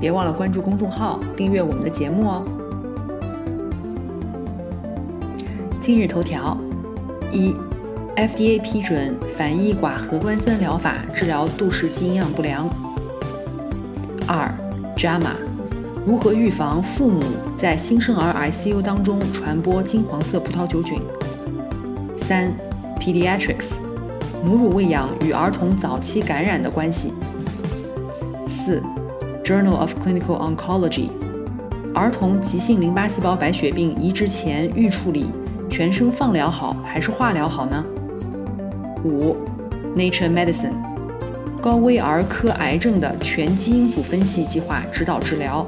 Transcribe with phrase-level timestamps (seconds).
[0.00, 2.42] 别忘了关注公众号，订阅我们的节目哦。
[5.78, 6.56] 今日头条：
[7.30, 7.54] 一
[8.16, 12.66] ，FDA 批准反异寡核苷酸疗法治疗杜氏肌营养不良。
[14.26, 14.50] 二
[14.96, 15.34] ，JAMA，
[16.06, 17.20] 如何预防父母
[17.58, 20.98] 在新生儿 ICU 当中传播金黄色葡萄球菌。
[22.16, 22.50] 三
[22.98, 23.72] ，Pediatrics，
[24.42, 27.12] 母乳喂养与儿童早期感染的关系。
[28.46, 28.82] 四。
[29.50, 31.08] Journal of Clinical Oncology，
[31.92, 35.26] 儿童急性淋巴细胞白血病移植前预处理，
[35.68, 37.84] 全身放疗好还是化疗好呢？
[39.02, 39.36] 五
[39.96, 40.74] ，Nature Medicine，
[41.60, 45.66] 高危儿科癌症的全基因组分析计划指导治疗。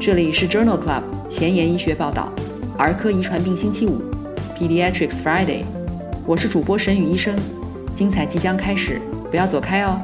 [0.00, 2.32] 这里是 Journal Club 前沿医学报道，
[2.76, 4.02] 儿科遗传病星期五
[4.58, 5.62] ，Pediatrics Friday，
[6.26, 7.36] 我是主播沈宇医生，
[7.94, 10.00] 精彩即将开始，不要走开哦。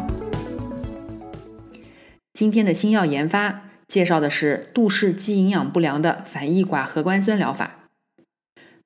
[2.43, 7.89] 今天的新药研发介绍的是杜氏肌营养不良的反异寡核苷酸疗法。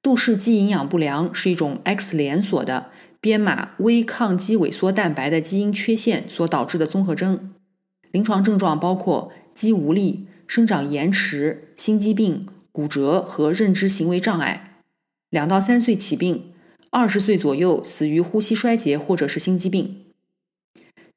[0.03, 7.55] 杜氏肌营养不良是一种 X 连锁的编码微抗肌萎缩蛋白的基因缺陷所导致的综合征，
[8.13, 14.83] 临床症状包括肌无力、生长延迟、心肌病、骨折和认知行为障碍。
[15.31, 16.53] 两到三岁起病，
[16.91, 20.03] 二十岁左右死于呼吸衰竭或者是心肌病。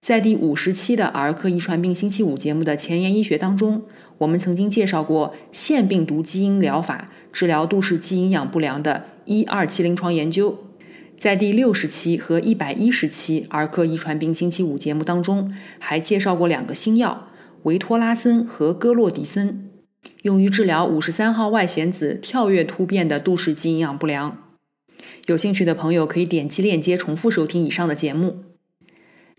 [0.01, 3.83] 在第五十期的儿科遗传病星期五节目的前沿医学当中，
[4.19, 10.57] 我们曾经介绍过腺病毒基因疗法治疗杜氏肌营养不良的一二期临床研究。
[11.19, 17.27] 在第六十期和一百一十期儿科遗传病星期五节目当中，还介绍过两个新药
[17.63, 19.69] 维托拉森和戈洛迪森，
[20.21, 24.37] 用于治疗五十三号外显子跳跃突变的杜氏肌营养不良。
[25.27, 28.48] 有兴趣的朋友可以点击链接重复收听以上的节目。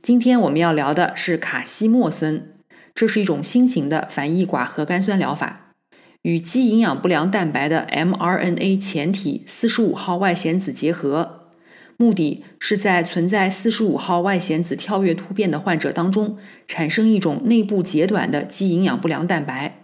[0.03, 2.55] 今天我们要聊的是卡西莫森，
[2.95, 5.75] 这是一种新型的反异寡核苷酸疗法，
[6.23, 11.51] 与肌营养不良蛋白的 mRNA 前体四十五号外显子结合，
[11.99, 19.83] 目的是在存在四十五号外显子跳跃突变的患者当中，产生一种内部截短的肌营养不良蛋白。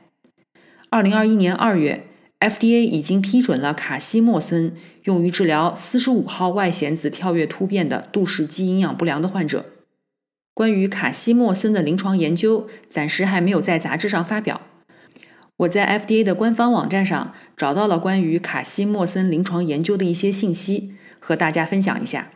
[0.89, 2.07] 二零二一年二月
[2.41, 9.67] ，FDA 已经批准了卡西莫森用于治疗四十五号外显子跳跃突变的杜氏肌营养不良的患者。
[10.57, 14.63] 关于卡西莫森的临床研究，暂时还没有在杂志上发表。
[15.59, 22.31] 我在 FDA 的官方网站上找到了关于卡西莫森临床研究的一些信息，和大家分享一下。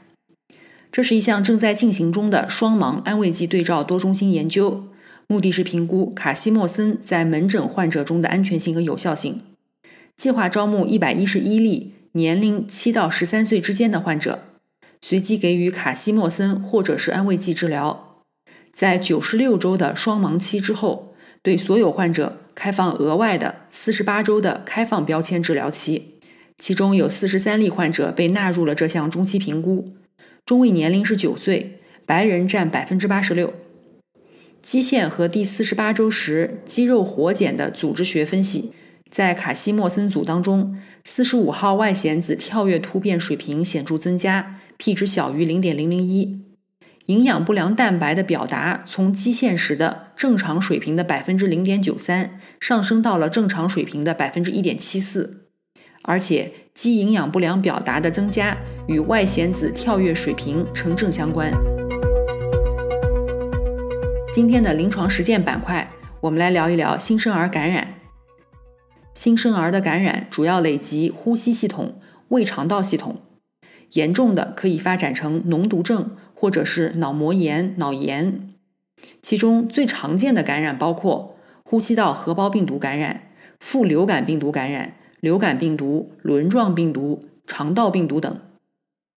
[0.93, 4.85] 这是一项正在进行中的双盲安慰剂对照多中心研究，
[5.27, 9.41] 目的是评估卡西莫森在门诊患者中的安全性和有效性。
[10.19, 14.43] 计划招募一百一十一例年龄七到十三岁之间的患者，
[15.01, 18.09] 随机给予卡西莫森或者是安慰剂治疗。
[18.73, 26.15] 在九十六周的双盲期之后，对所有患者开放额外的四十八周的开放标签治疗期，
[26.59, 29.93] 其中有四十三例患者被纳入了这项中期评估，
[30.47, 33.53] 中位年龄是九岁，白人占百分之八十六。
[34.63, 38.73] 基线和第四十八周时肌肉活检的组织学分析，
[39.11, 46.43] 在卡西莫森组当中，四十五号外显子跳跃突变水平显著增加，p 值小于零点零零一。
[47.11, 55.49] 营养不良蛋白的表达从基线时的正常水平的百分之零点九三上升到了正常水平的百分之一点七四，
[56.03, 58.57] 而且肌营养不良表达的增加
[58.87, 61.53] 与外显子跳跃水平成正相关。
[64.33, 65.91] 今天的临床实践板块，
[66.21, 67.95] 我们来聊一聊新生儿感染。
[69.15, 73.23] 新生儿的感染主要累及呼吸系统、胃肠道系统，
[73.95, 76.17] 严重的可以发展成脓毒症。
[76.41, 78.49] 或者是脑膜炎、脑炎，
[79.21, 83.25] 其中最常见的感染包括呼吸道合胞病毒感染、
[83.59, 88.41] 副流感病毒感染、流感病毒、轮状病毒、肠道病毒等。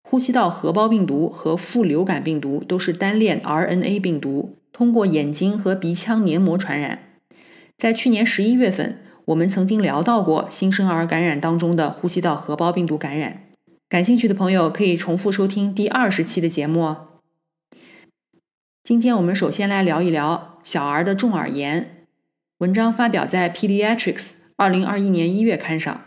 [0.03, 6.99] 呼吸道合胞病毒和副流感病毒都是单链 RNA 病毒，通过眼睛和鼻腔黏膜传染。
[7.77, 13.43] 在去年十一月份，我们曾经聊到过新生儿感染当中的呼吸道合胞病毒感染。
[13.87, 17.07] 感兴趣的朋友可以重复收听第二十期的节目哦。
[18.83, 22.05] 今天我们首先来聊一聊小儿的重耳炎。
[22.57, 24.15] 文章发表在《Pediatrics》
[24.57, 26.01] 二零二一年一月刊上。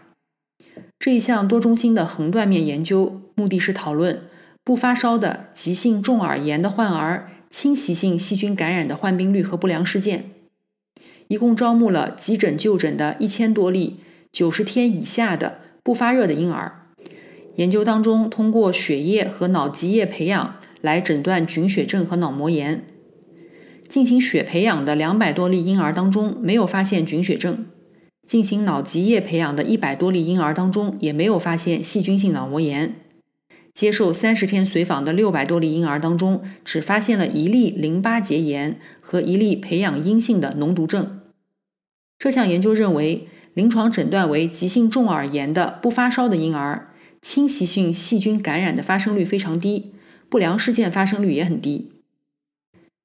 [0.99, 4.25] 这一项多中心的横断面研究，目的是讨论
[4.63, 10.33] 不发烧的急性重耳炎的患儿侵袭性细菌感染的患病率和不良事件。
[11.29, 14.01] 一共招募了急诊就诊的一千多例
[14.31, 16.83] 九十天以下的不发热的婴儿。
[17.55, 22.85] 研究当中，通过血液和脑脊液培养来诊断菌血症和脑膜炎。
[23.89, 27.67] 进行血培养的两百多例婴儿当中，没有发现菌血症。
[28.25, 32.95] 进行脑脊液培养的一百多例婴儿当中，也没有发现细菌性脑膜炎。
[33.75, 41.21] 接受三十天随访的六百多例婴儿当中，只发现了一例淋巴结炎和一例培养阴性的脓毒症。
[42.17, 46.89] 这项研究认为，临床诊断为急性重耳炎的不发烧的婴儿，
[47.21, 49.93] 侵袭性细菌感染的发生率非常低，
[50.29, 51.93] 不良事件发生率也很低。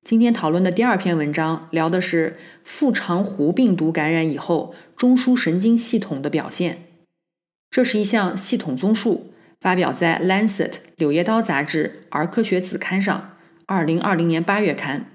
[0.04, 6.84] 今天讨论的第二篇文章聊的是腹肠弧病毒感染以后中枢神经系统的表现。
[7.70, 15.06] 这是一项系统综述，发表在《Lancet》柳叶刀杂志儿科学子刊上，二零二零年八月刊。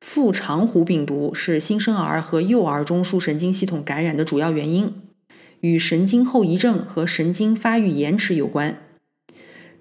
[0.00, 4.92] 腹肠弧病毒是新生儿和幼儿中枢神经系统感染的主要原因，
[5.60, 8.78] 与神经后遗症和神经发育延迟有关。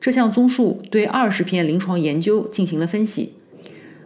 [0.01, 3.35] 这项综述对二十篇临床研究进行了分析。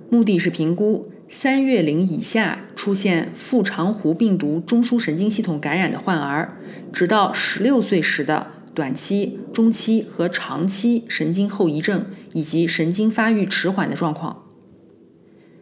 [0.09, 6.57] 目的是评估三月龄以下出现腹肠弧病毒中枢神经系统感染的患儿，
[6.91, 14.43] 直到十六岁时的短期、中期和长期神经后遗症以及神经发育迟缓的状况。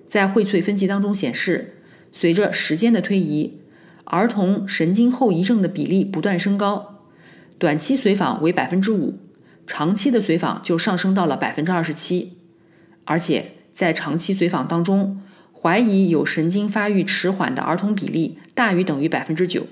[0.08, 1.76] 在荟萃分析当中显示，
[2.12, 3.60] 随着时间的推移，
[4.06, 7.04] 儿童神经后遗症的比例不断升高，
[7.58, 9.18] 短期随访为百分之五，
[9.66, 12.38] 长期的随访就上升到了百分之二十七，
[13.06, 13.54] 而且。
[13.76, 19.66] 在长期随访当中，怀疑有神经发育迟缓的儿童比例大于等于百分之九。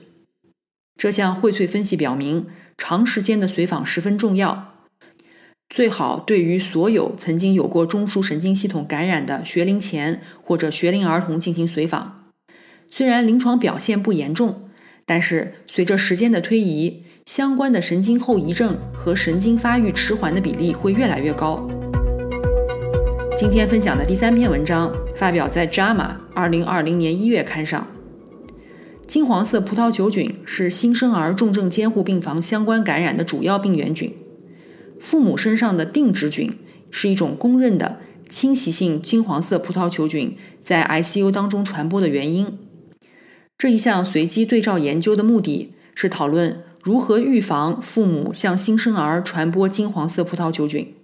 [0.97, 2.47] 这项荟萃分析表明，
[2.79, 4.87] 长时间的随访十分重要，
[5.69, 12.31] 最好对于所有曾经有过中枢神经系统感染的学龄前或者学龄儿童进行随访。
[12.89, 14.71] 虽然临床表现不严重，
[15.05, 21.67] 但是随着时间的推移，相关的神经后遗症和神经发育迟缓的比例会越来越高。
[23.37, 25.95] 今天分享的第三篇文章发表在《JAMA》
[26.33, 27.87] 二零二零年一月刊上。
[29.07, 34.15] 金黄色葡萄球菌是新生儿重症监护病房相关感染的主要病原菌。
[34.99, 36.51] 父母身上的定植菌
[36.91, 42.57] 是一种公认的侵袭性金黄色葡萄球菌在 ICU 当中传播的原因。
[43.57, 50.95] 这一项随机对照研究的目的是讨论如何预防父母向新生儿传播金黄色葡萄球菌。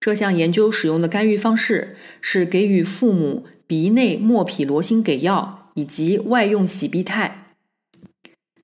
[0.00, 7.54] 这项研究使用的干预方式是给予父母鼻内莫匹罗星给药以及外用洗鼻肽。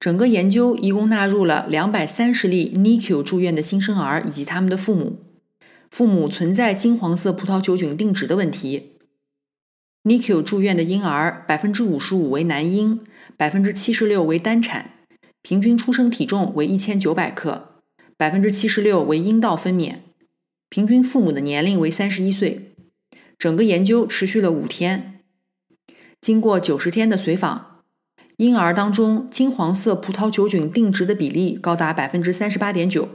[0.01, 5.19] 整个研究一共纳入了两百三十例 NICU 住院的新生儿以及他们的父母，
[5.91, 8.93] 父母存在金黄色葡萄球菌定植的问题。
[10.05, 13.01] NICU 住院的婴儿百分之五十五为男婴，
[13.37, 14.93] 百分之七十六为单产，
[15.49, 17.69] 平均出生体重为一千九百克，
[18.17, 19.99] 百分之七十六为阴道分娩。
[20.69, 22.75] 平均父母的年龄为三十一岁，
[23.39, 25.21] 整个研究持续了五天。
[26.21, 27.85] 经过九十天的随访，
[28.39, 33.09] 婴儿当中金黄色葡萄球菌定植的比例高达百分之三十八点九，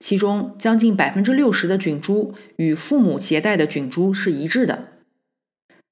[0.00, 4.88] 其中将近百分之六十的菌株与父母携带的菌株是一致的。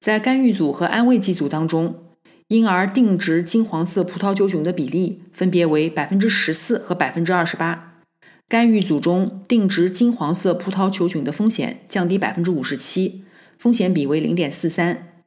[0.00, 2.12] 在干预组和安慰剂组当中，
[2.52, 7.94] 婴儿定植金黄色葡萄球菌的比例分别为百分之十四和百分之二十八。
[8.47, 13.25] 干预组中定植金黄色葡萄球菌的风险降低百分之五十七，
[13.56, 15.23] 风险比为零点四三。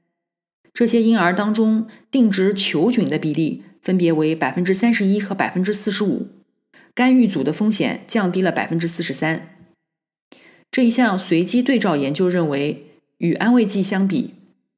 [0.72, 6.28] 这些婴儿当中定植球菌的比例分别为百分之三十一和百分之四十五，
[6.94, 9.50] 干预组的风险降低了百分之四十三。
[10.70, 12.86] 这一项随机对照研究认为，
[13.18, 14.36] 与安慰剂相比，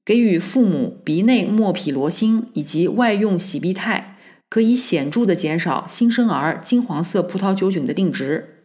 [0.08, 4.14] 给予父母鼻内莫匹罗星以及外用洗鼻肽。
[4.50, 8.64] 可以显著的减少新生儿金黄色葡萄球菌的定植，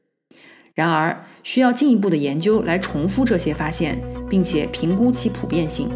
[0.76, 5.88] 然而需要进一步的研究来重复这些发现，并且评估其普遍性。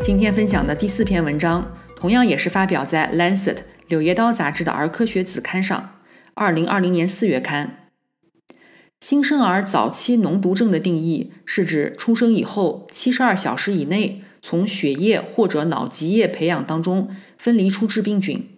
[0.00, 3.54] 今天分享的第四篇文章，同样也是发表在《Lancet》
[3.88, 5.96] 柳叶刀杂志的儿科学子刊上，
[6.34, 7.77] 二零二零年四月刊。
[9.00, 14.22] 新生儿早期脓毒症的定义是指出生以后七十二小时以内。
[14.40, 18.48] 从血液或者脑脊液培养当中分离出致病菌，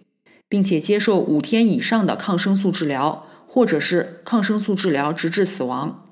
[0.47, 6.07] 并且接受五天以上的抗生素治疗，或者是抗生素治疗直至死亡。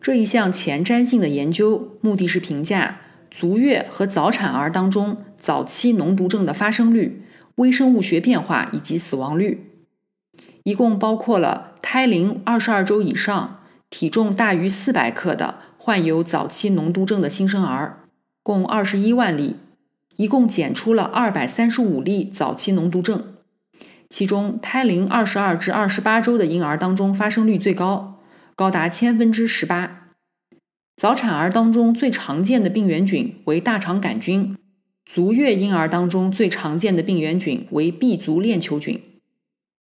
[0.00, 3.00] 这一项前瞻性的研究目的是评价
[3.30, 7.24] 足月和早产儿当中早期脓毒症的发生率、
[7.56, 9.70] 微生物学变化以及死亡率，
[10.64, 13.62] 一共包括了胎龄二十二周以上、
[13.94, 18.00] 体重大于四百克的患有早期脓毒症的新生儿，
[18.42, 19.54] 共二十一万例，
[20.16, 23.36] 一共检出了二百三十五例早期脓毒症，
[24.10, 28.18] 其中胎龄二十二至二十八周的婴儿当中发生率最高，
[28.56, 30.08] 高达千分之十八。
[30.96, 34.56] 早产儿当中最常见的病原菌为大肠杆菌，
[35.06, 39.00] 足月婴儿当中最常见的病原菌为 B 族链球菌。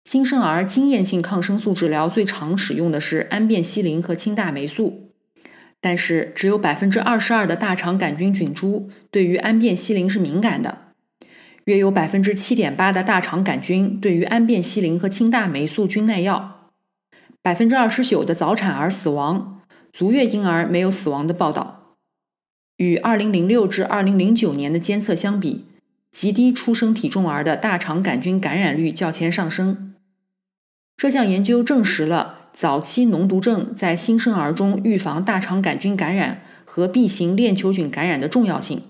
[0.05, 5.09] 新生儿经验性抗生素治疗最常使用的是氨变西林和氢大霉素，
[5.81, 10.93] 但是只有百分之二十二的大肠杆菌菌株对于氨变西林是敏感的，
[11.63, 16.69] 约有百分之七点八的大肠杆菌对于氨变西林和氢大霉素均耐药，
[17.41, 19.59] 百分之二十九的早产儿死亡。
[19.91, 21.95] 足月婴儿没有死亡的报道，
[22.77, 25.65] 与2006至2009年的监测相比，
[26.11, 29.94] 极低出生体重儿的大肠杆菌感染率较前上升。
[30.97, 38.81] 这项研究证实了早期脓毒症在新生儿中预防大肠杆菌感染和 B 型链球菌感染的重要性。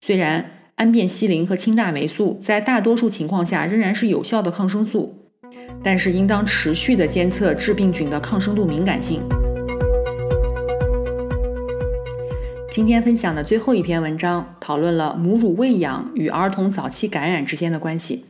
[0.00, 5.32] 虽然氨变西林和氢大霉素在大多数情况下仍然是有效的抗生素，
[5.84, 9.20] 但是应当持续的监测致病菌的抗生素敏感性。
[12.72, 18.24] 今天分享的最后一篇文章讨论了母乳喂养与儿童早期感染之间的关系。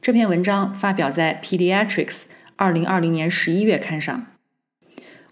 [0.00, 2.08] 这篇文章发表在《Pediatrics》
[2.54, 4.26] 二零二零年十一月刊上。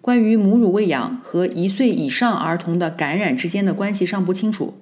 [0.00, 4.74] 关于母乳喂养和一岁以上儿童的感染之间的关系尚不清楚。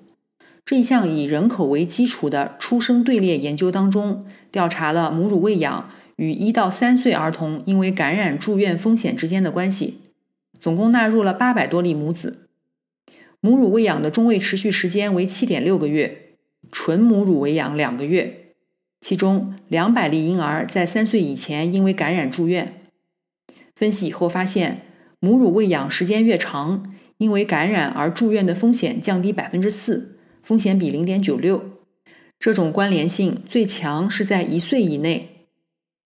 [0.64, 9.98] 这一项以人口为基础的出生队列研究当中，调查了母乳喂养与一到三岁儿童因为感染住院风险之间的关系，
[10.60, 12.48] 总共纳入了八百多例母子。
[13.40, 16.36] 母乳喂养的中位持续时间为七点六个月，
[16.70, 18.41] 纯母乳喂养两个月。
[19.02, 22.82] 其中两百例婴儿在三岁以前因为感染住院。
[23.74, 24.82] 分析以后发现，
[25.18, 31.62] 母乳喂养时间越长，因为感染而住院的风险降低百分之四，风险比零点九六。
[32.38, 35.48] 这种关联性最强是在一岁以内。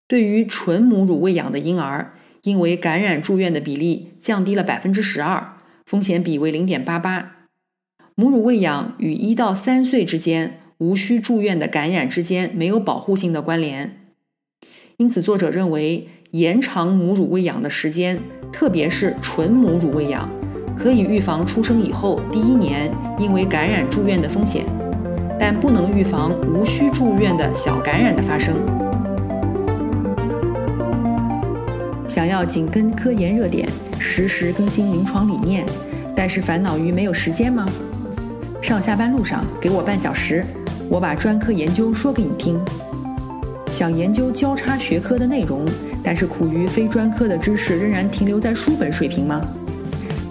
[0.09, 5.57] 对于纯母乳喂养的婴儿，因为感染住院的比例降低了百分之十二。
[5.85, 7.49] 风险比为零点八八，
[8.15, 13.97] 母乳喂养与一到三岁之间无需住院的感染之间没有保护性的关联，
[14.99, 18.21] 因此作者认为延长母乳喂养的时间，
[18.53, 20.29] 特别是纯母乳喂养，
[20.77, 24.67] 可以预防出生以后第一年因为感染住院的风险，
[25.41, 28.55] 但不能预防无需住院的小感染的发生。
[32.07, 33.67] 想要紧跟科研热点。
[33.99, 35.65] 实时更新临床理念，
[36.15, 37.67] 但是烦恼于没有时间吗？
[38.63, 40.45] 上下班路上给我半小时，
[40.89, 42.61] 我把专科研究说给你听。
[43.71, 45.67] 想研究交叉学科的内容，
[46.03, 49.41] 但是苦于非专科的知识仍然停留在书本水平吗？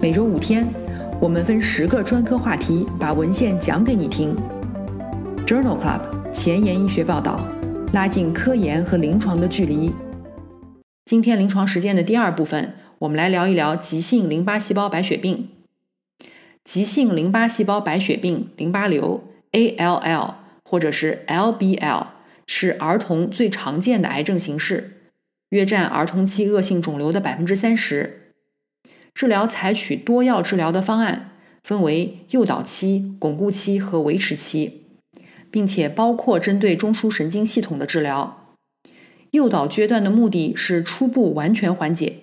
[0.00, 0.66] 每周五天，
[1.20, 4.34] 我们分十个专科话题，把文献讲给你听。
[5.46, 7.38] Journal Club 前沿医学报道，
[7.92, 9.92] 拉近科研和临床的距离。
[11.04, 12.72] 今天临床实践的第二部分。
[12.98, 15.50] 我们来聊一聊急性淋巴细胞白血病。
[16.64, 19.22] 急性淋巴细胞白血病淋巴瘤
[19.52, 20.34] （ALL）
[20.68, 22.06] 或者是 LBL
[22.48, 25.12] 是儿童最常见的癌症形式，
[25.50, 28.32] 约占儿童期恶性肿瘤的百分之三十。
[29.14, 31.30] 治疗采取多药治疗的方案，
[31.62, 34.88] 分为诱导期、巩固期和维持期，
[35.50, 38.54] 并且包括针对中枢神经系统的治疗。
[39.30, 42.16] 诱导阶段的目的是初步完全缓解。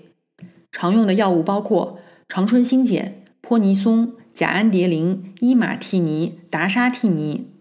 [0.71, 7.52] 常用的药物包括长春新碱、泼尼松、甲氨蝶呤、伊马替尼、达沙替尼。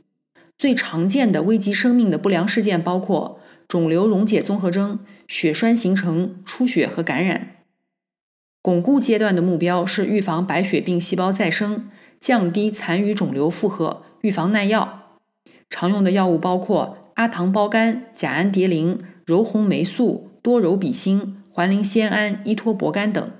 [0.62, 7.64] 最常见的危及生命的不良事件包括肿瘤溶解综合征、血栓形成、出血和感染。
[8.62, 11.90] 巩固阶段的目标是预防白血病细胞再生，
[12.20, 15.18] 降低残余肿瘤负荷，预防耐药。
[15.68, 21.42] 常用的药物包括阿糖胞苷、甲氨蝶呤、柔红霉素、多柔比星。
[21.50, 23.32] 环磷酰胺、依托泊苷等。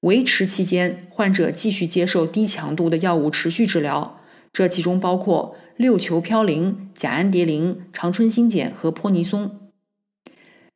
[0.00, 4.20] 维持期间，患者继续接受低强度的药物持续治疗，
[4.52, 9.70] 这其中包括六球嘌呤、甲氨蝶呤、长春新碱和泼尼松。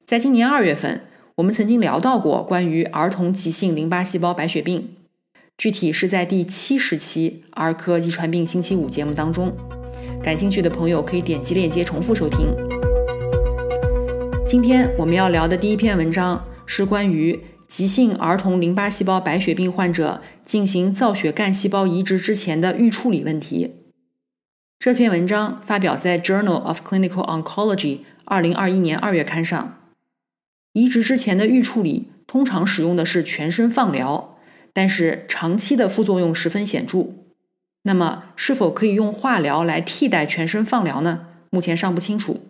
[0.04, 1.04] 在今年二月份，
[1.36, 4.96] 我们曾经聊到过关于儿童急性淋巴细胞白血病，
[5.56, 9.50] 具体是在第七十期《儿科遗传病星期五》节目当中。
[10.22, 12.54] 感兴趣的朋友可以点击链接重复收听。
[14.46, 23.79] 今天我们要聊的第一篇文章是关于急性儿童淋巴细胞白血病患者进行造血干细胞移植之前的预处理问题。
[24.80, 27.76] 这篇文章发表在《Journal of Clinical Oncology》
[28.24, 29.78] 二零二一年二月刊上。
[30.72, 34.38] 移植之前的预处理通常使用的是全身放疗，
[34.72, 37.08] 但是长期的副作用十分显著。
[37.82, 41.26] 那么，是否可以用化疗来替代全身放疗呢？
[41.50, 42.40] 目前尚不清楚。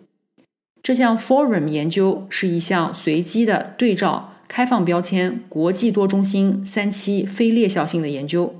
[0.81, 8.55] 这项 Forum 研究是一项随机的对照开放标签国际多中心三期非裂效性的研究，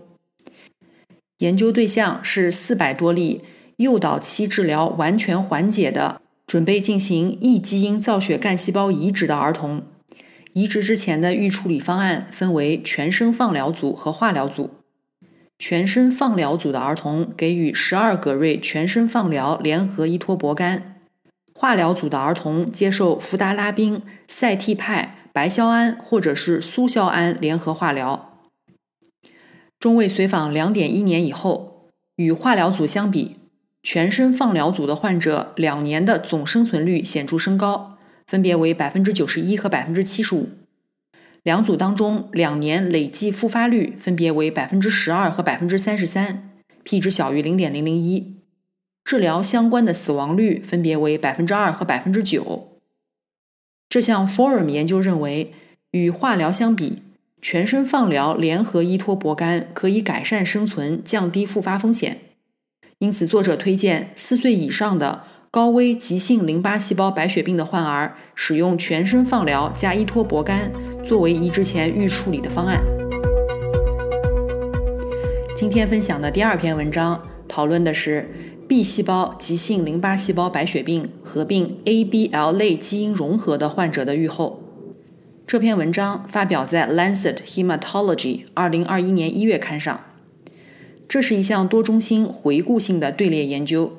[1.38, 3.42] 研究对象是四百多例。
[3.82, 9.84] 诱导期治疗完全缓解的，准备进行异基因造血干细胞移植的儿童，
[10.54, 14.70] 移植之前的预处理方案分为全身放疗组和化疗组。
[15.60, 20.82] 全身放疗组的儿童给予十二格瑞全身放疗联合依托泊苷，
[21.54, 28.40] 化疗组的儿童接受福达拉宾、赛替派、白硝胺或者是苏硝胺联合化疗。
[29.80, 33.41] 中位随访两点一年以后，与化疗组相比。
[33.84, 37.98] 全身放疗组的患者两年的总生存率显著升高，
[38.28, 40.50] 分别为百分之九十一和百分之七十五。
[41.44, 46.52] 两组当中，两年累计复发率分别为百分之十二和百分之三十三
[46.84, 48.36] ，p 值小于零点零零一。
[49.04, 52.78] 治疗相关的死亡率分别为百分之二和百分之九。
[53.90, 55.54] 这项 Forum 研究认为，
[55.90, 57.02] 与化疗相比，
[57.42, 62.20] 全身放疗联合依托泊苷可以改善生存，降低复发风险。
[63.02, 70.72] 因此，作者推荐四岁以上的高危急性淋巴细胞白血病的患儿使用全身放疗加依托泊苷
[71.04, 72.80] 作为移植前预处理的方案。
[75.56, 78.30] 今天分享的第二篇文章讨论的是
[78.70, 84.62] B 细胞急性淋巴细胞白血病合并 ABL 类基因融合的患者的预后。
[85.48, 88.16] 这篇文章发表在《Lancet Hematology》
[88.54, 90.00] 二零二一年一月刊上。
[91.12, 93.98] 这是一项多中心回顾性的队列研究，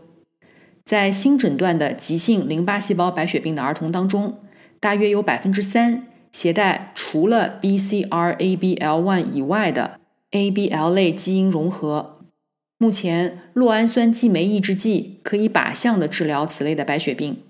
[0.83, 4.38] 在新诊断的急性淋巴细胞白血病的儿童当中，
[4.81, 12.20] 大约有百分之三携带除了 BCR-ABL1 以外的 ABL 类基因融合。
[12.79, 17.42] 目前，酪氨酸激酶抑制剂可以靶向的治疗此类的白血病。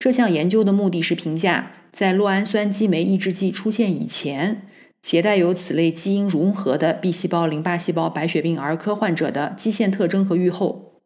[0.00, 4.62] 这项研究的目的是评价在酪氨酸激酶抑制剂出现以前。
[5.02, 11.00] 携带有此类基因融合的 B 细胞淋巴细胞白血病儿科患者的基线特征和预后，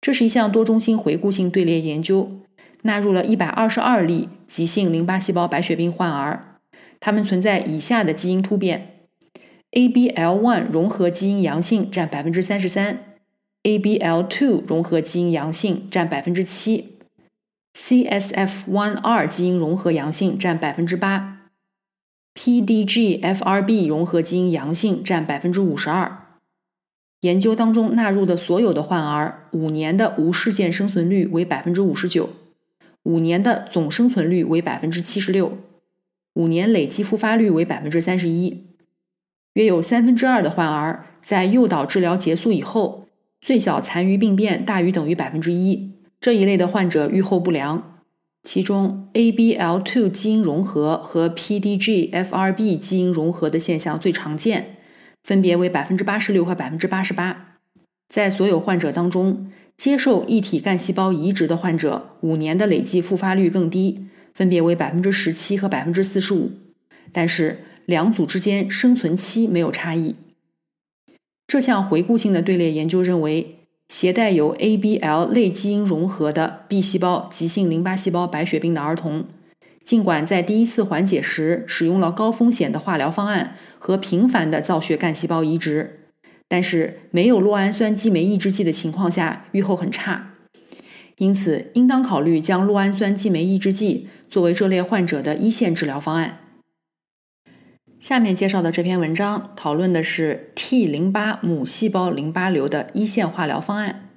[0.00, 2.30] 这是一项多中心回顾性队列研究，
[2.82, 6.60] 纳入了一百二十二例急性淋巴细胞白血病患儿，
[7.00, 9.08] 他们存在以下的基因突变
[9.72, 13.16] ：ABL1 融合基因阳性占百分之三十三
[13.64, 16.98] ，ABL2 融合基因阳性占百分之七
[17.76, 21.37] ，CSF1R 基因融合阳性占百分之八。
[22.38, 26.36] PDGFRB 融合基因阳性占百分之五十二。
[27.22, 32.30] 研究当中纳入的所有的患儿，五年的无事件生存率为百分之五十九，
[33.02, 35.58] 五年的总生存率为百分之七十六，
[36.34, 38.68] 五年累计复发率为百分之三十一。
[39.54, 43.08] 约有三分之二的患儿在诱导治疗结束以后，
[43.40, 45.90] 最小残余病变大于等于百分之一。
[46.20, 47.97] 这一类的患者预后不良。
[48.44, 54.76] 其中，ABL2 基因融合和 PDGFRB 基因融合的现象最常见，
[55.22, 57.58] 分别为百分之八十六和百分之八十八。
[58.08, 66.52] 在所有患者当中，接受异体干细胞移植的患者五年的累计复发率更低，分别为百分之十七和百分之四十五。
[67.12, 70.14] 但是两组之间生存期没有差异。
[71.46, 73.57] 这项回顾性的队列研究认为。
[73.88, 79.24] 携带有 ABL 类基因融合的 B 细胞急性淋巴细胞白血病的儿童，
[79.82, 86.00] 尽管在第一次缓解时使用了高风险的化疗方案和频繁的造血干细胞移植，
[86.46, 90.34] 但是没有酪氨酸激酶抑制剂的情况下，预后很差。
[91.16, 96.38] 因此，应当考虑将酪氨酸激酶抑制剂作为这类患者的一线治疗方案。
[98.00, 104.08] 下面介绍的这篇文章讨论的是 T 淋巴母细胞淋巴瘤的一线化疗方案。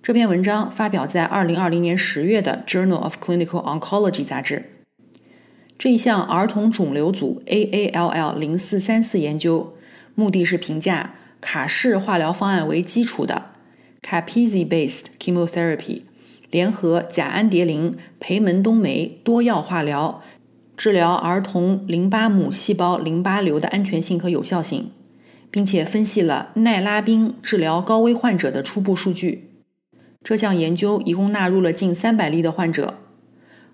[0.00, 4.70] 这篇文章发表在2020年10月的《Journal of Clinical Oncology》杂志。
[5.76, 9.74] 这一项儿童肿瘤组 AALL 零四三四研究，
[10.14, 13.46] 目的是评价卡式化疗方案为基础的
[14.02, 16.02] Capezi-based chemotherapy
[16.50, 20.22] 联合甲氨蝶呤、培门冬酶多药化疗。
[20.78, 24.92] 治疗儿童淋巴母细胞淋巴瘤的安全性和有效性，
[25.50, 29.64] 并且分析了奈拉宾治疗高危患者的初步数据。
[30.22, 32.94] 这项研究一共纳入了近三百例的患者。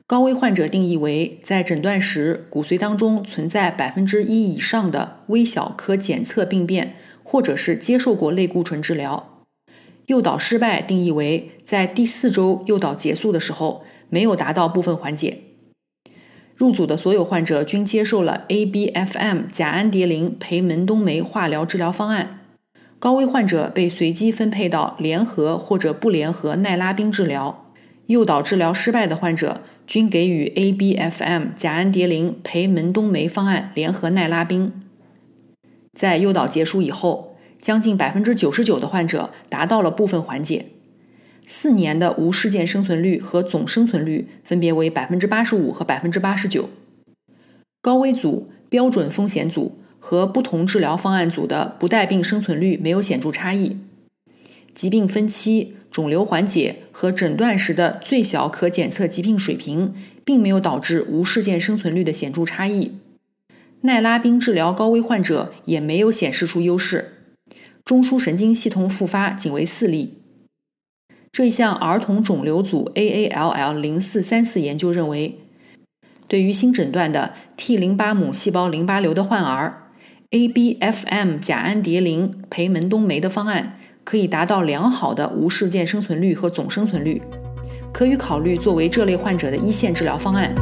[0.07, 9.43] 高危患者定义为在诊断时骨髓当中存在百分之一以上的微小可检测病变，或者是接受过类固醇治疗。
[10.07, 15.44] 诱导失败定义为在第四周诱导结束的时候没有达到部分缓解。
[16.57, 22.41] 入组的所有患者均接受了 ABFM 甲氨蝶呤培门冬酶化疗治疗方案。
[22.99, 27.67] 高危患者被随机分配到联合或者不联合奈拉宾治疗。
[28.07, 34.73] 诱导治疗失败的患者均给予 ABFM 甲氨蝶呤培门冬酶方案联合奈拉宾。
[35.93, 40.67] 在诱导结束以后，将近百分之九十九的患者达到了部分缓解。
[41.47, 46.71] 四年的无事件生存率和总生存率分别为百分之八十五和百分之八十九。
[47.81, 53.77] 高危组、标准风险组和不同治疗方案组的不带病生存率没有显著差异。
[54.75, 62.99] 疾病分期、肿瘤缓解和诊断时的最小可检测疾病水平，并没有导致无事件生存率的显著差异。
[63.83, 67.13] 奈拉宾治疗高危患者也没有显示出优势。
[67.85, 70.24] 中枢神经系统复发仅为四例。
[71.35, 75.37] 这一项儿童肿瘤组 AALL 零四三四研究认为，
[76.29, 79.91] 对于新诊断的 T 淋巴母细胞淋巴瘤的患儿
[80.31, 87.21] ，ABFM 甲氨蝶呤培门冬酶的方案可以达到良好的无事件生存率和总生存率，
[87.93, 90.55] 可以考虑作为这类患者的一线治疗方案。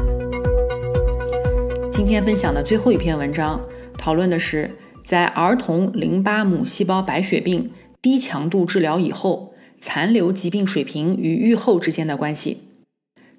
[1.90, 3.60] 今天分享的最后一篇文章
[3.98, 4.70] 讨论的是
[5.04, 9.51] 在儿童淋巴母细胞白血病低强度治疗以后。
[9.84, 12.58] 残留疾病水平与预后之间的关系，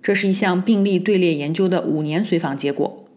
[0.02, 3.08] 这是一项病例队列研究的五年随访结果。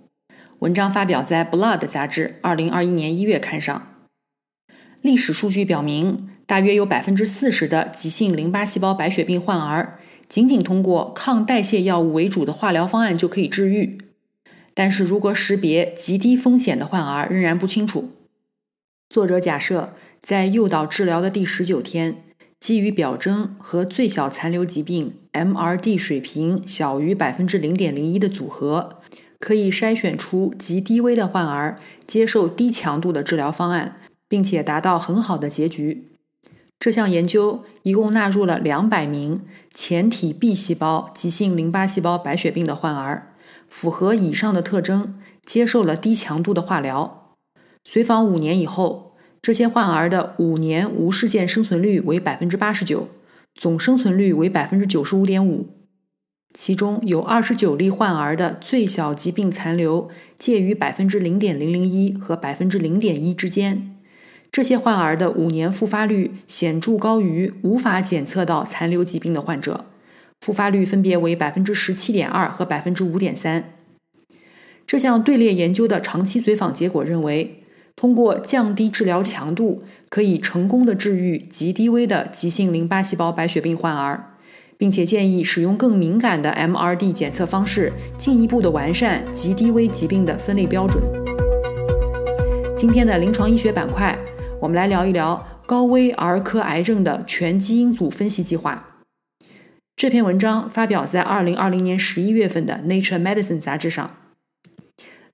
[0.60, 3.94] 文章发表在《Blood》杂志二零二一年一月刊上。
[5.02, 13.98] 历史数据表明，大约有百分之四十的急性淋巴细胞白血病患儿，仅仅通过抗代谢药物为主的化疗方案就可以治愈。
[14.72, 18.10] 但是如果识别极低风险的患儿仍然不清楚。
[19.10, 22.22] 作者假设，在诱导治疗的第十九天。
[22.58, 29.00] 基于表征和最小残留疾病 MRD 水平小于百分之零点零一的组合，
[29.38, 36.08] 可以筛选出极低危的患儿接受低强度的治疗方案，并且达到很好的结局。
[36.78, 39.42] 这项研究一共纳入了两百名
[39.72, 43.34] 前体 B 细胞急性淋巴细胞白血病的患儿，
[43.68, 47.34] 符合以上的特征，接受了低强度的化疗。
[47.84, 49.15] 随访五年以后。
[49.46, 53.06] 这些患儿的五年无事件生存率为百分之八十九，
[53.54, 55.68] 总生存率为百分之九十五点五。
[56.52, 63.94] 其中有二十九例患儿的最小疾病残留介于百分之零点零零一和百分之零点一之间。
[64.50, 69.84] 这些患儿的五年复发率显著高于无法检测到残留疾病的患者，
[70.40, 73.74] 复发率分别为百分之十七点二和百分之五点三。
[74.84, 77.62] 这项队列研究的长期随访结果认为。
[77.96, 84.34] 通过降低治疗强度，可以成功的治愈极低危的急性淋巴细胞白血病患儿，
[84.76, 91.02] 并且建议使用更敏感的 MRD 检测方式，进一步的完善极低危疾病的分类标准。
[92.76, 94.18] 今天的临床医学板块，
[94.60, 99.00] 我们来聊一聊高危儿科癌症的全基因组分析计划。
[99.96, 104.10] 这篇文章发表在二零二零年十一月份的 Nature Medicine 杂志上。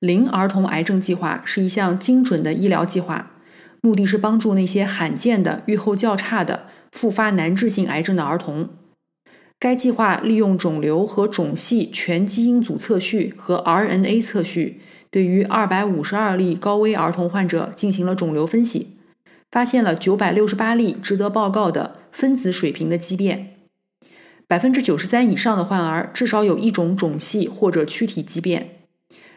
[0.02, 3.36] 零儿童癌症计划是一项精准的医疗计划，
[3.82, 8.70] 目的是帮助那些罕见的、预后较差的、复发难治性癌症的儿童。
[9.60, 18.96] 该计划利用肿瘤和种系全基因组测序和 RNA 测序，对于二百五十二例高危儿童患者进行了肿瘤分析，
[19.52, 23.50] 发现了九百六十八例值得报告的分子水平的畸变。
[24.48, 28.81] 百分之九十三以上的患儿至少有一种种系或者躯体畸变。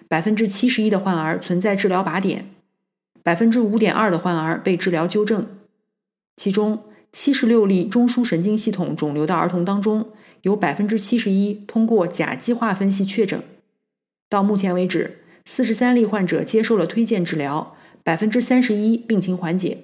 [0.08, 2.52] 百分之七十一的患儿存在治疗靶点，
[3.24, 5.48] 百分之五点二的患儿被治疗纠正。
[6.38, 10.10] 其中，七十六例中枢神经系统肿瘤的儿童当中，
[10.42, 13.42] 有百分之七十一通过甲基化分析确诊。
[14.30, 19.80] 到目前为止，四十三例患者接受了推荐治疗，百分之三十一病情缓解。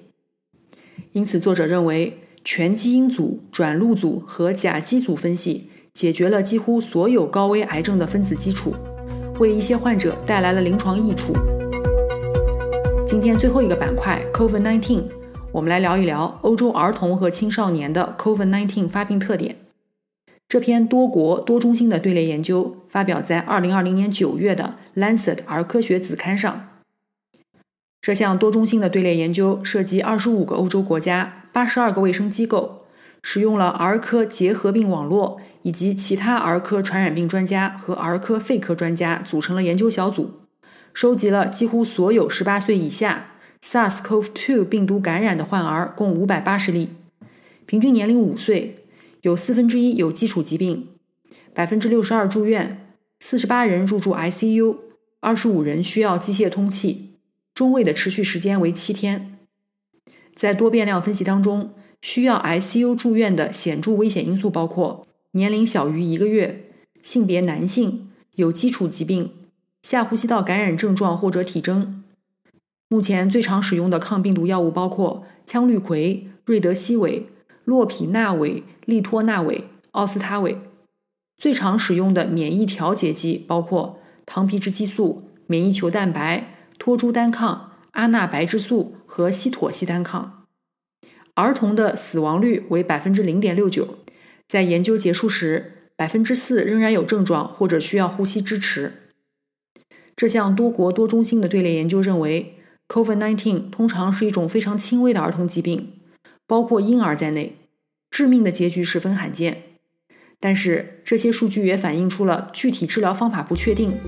[1.12, 8.74] 因此，作者认为全基因组、转录组和甲基组分析解决了几乎所有高危癌症的分子基础。
[9.42, 11.32] 为一些患者带来了临床益处。
[13.04, 15.02] 今天最后一个板块 COVID-19，
[15.50, 19.56] 我们来聊一聊欧洲儿童和青少年的 COVID-19 发病特点。
[20.48, 26.68] 这篇多国多中心的队列研究发表在2020年9月的《Lancet 儿科学》子刊上。
[28.00, 32.82] 这项多中心的队列研究涉及25个欧洲国家、82个卫生机构。
[33.24, 40.30] 使用了儿科结核病网络以及其他儿科传染病专家和儿科肺科专家组成了研究小组，
[40.92, 43.30] 收集了几乎所有18岁以下
[43.62, 46.88] SARS-CoV-2 病毒感染的患儿共580例，
[47.64, 48.84] 平均年龄五岁，
[49.22, 50.88] 有四分之一有基础疾病，
[51.54, 54.76] 百分之六十二住院，四十八人入住 ICU，
[55.20, 57.12] 二十五人需要机械通气，
[57.54, 59.38] 中位的持续时间为七天。
[60.34, 66.70] 在多变量分析当中，需要 ICU 住院的显著危险因素包括年龄小于一个月、
[67.02, 69.32] 性别男性、有基础疾病、
[69.82, 72.04] 下呼吸道感染症状或者体征。
[72.88, 77.26] 目前最常使用的抗病毒药物包括羟氯喹、瑞德西韦、
[77.64, 80.58] 洛匹那韦、利托那韦、奥司他韦。
[81.38, 90.44] 最常使用的免疫调节剂包括糖皮质激素、免疫球蛋白、托珠单抗、阿那白质素和西妥昔单抗。
[91.34, 93.96] 儿童的死亡率为百分之零点六九，
[94.52, 98.92] 在研究结束时，百分之四仍然有症状或者需要呼吸支持。
[100.14, 102.56] 这项多国多中心的队列研究认为。
[102.86, 105.92] COVID-19 通常是一种非常轻微的儿童疾病，
[106.46, 107.56] 包括婴儿在内，
[108.10, 109.62] 致命的结局十分罕见。
[110.38, 113.98] 但是这些数据也反映出了具体治疗方法不确定，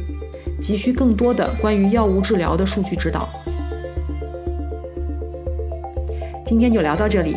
[0.61, 3.31] 急需更多的关于药物治疗的数据指导。
[6.45, 7.35] 今天就聊到这里。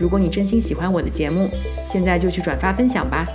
[0.00, 1.48] 如果你真心喜欢我的节目，
[1.90, 3.26] 现在就去转发分享吧。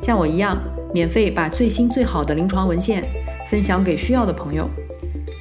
[0.00, 0.56] 像我一样，
[0.94, 3.04] 免费把最新最好的临床文献
[3.48, 4.70] 分享给需要的朋友。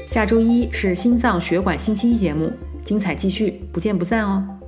[0.08, 2.52] 下周一是心脏血管星期一节目，
[2.84, 4.59] 精彩继续，不见不散哦。